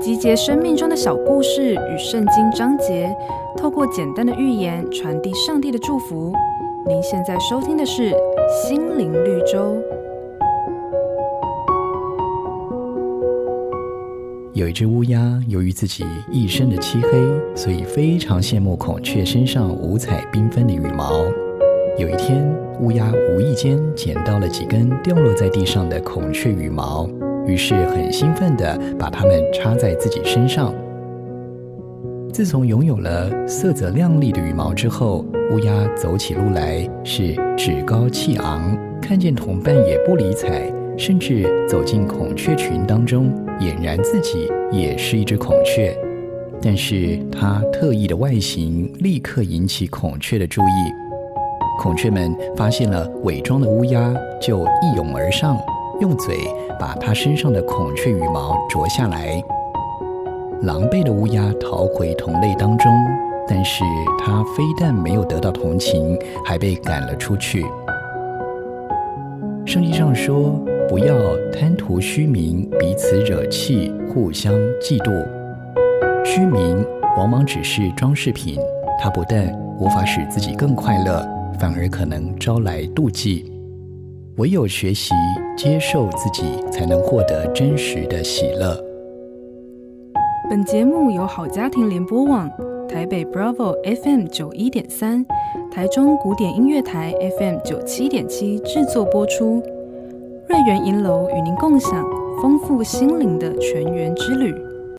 [0.00, 3.14] 集结生命中的小故事与圣经章节，
[3.56, 6.32] 透过简单的寓言传递上帝的祝福。
[6.86, 8.10] 您现在收听的是
[8.66, 9.58] 《心灵绿洲》。
[14.54, 17.10] 有一只乌鸦，由于自己一身的漆黑，
[17.54, 21.24] 所以非常羡慕孔雀身上五彩缤纷的羽毛。
[21.98, 22.48] 有一天，
[22.80, 27.08] 乌鸦无意间捡到了几根掉落在地上的孔雀羽毛，
[27.48, 30.72] 于是很兴奋地把它们插在自己身上。
[32.32, 40.70] 自从拥有了色泽亮丽的羽毛之后，乌鸦走起路来是趾高气昂，看见同伴也不理睬。
[40.96, 45.96] 甚至走进孔雀群当中，俨然自己也是一只孔雀。
[46.60, 50.92] 但是它特异的外形立刻引起孔雀的注意。
[51.80, 55.56] 孔雀们发现了伪装的乌鸦，就一拥而上，
[56.00, 56.48] 用嘴
[56.78, 59.42] 把它身上的孔雀羽毛啄下来。
[60.62, 62.92] 狼狈的乌鸦逃回同类当中，
[63.48, 63.84] 但是
[64.18, 67.64] 它非但没有得到同情，还被赶了出去。
[69.64, 70.52] 圣经上说，
[70.88, 71.14] 不要
[71.52, 75.26] 贪图虚名，彼此惹气，互相嫉妒。
[76.24, 76.84] 虚名
[77.16, 78.58] 往往只是装饰品，
[79.00, 81.26] 它不但无法使自己更快乐，
[81.58, 83.57] 反而可能招来妒忌。
[84.38, 85.12] 唯有学习
[85.56, 88.80] 接受自己，才能获得真实的喜乐。
[90.48, 92.48] 本节目由好家庭联播网、
[92.88, 95.26] 台北 Bravo FM 九一点三、
[95.72, 99.60] 台中古典音乐台 FM 九七点七制作播出。
[100.48, 102.08] 瑞源银楼与您共享
[102.40, 104.54] 丰富心灵的全员之旅。